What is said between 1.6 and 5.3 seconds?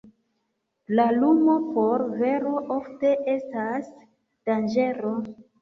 por vero ofte estas danĝero.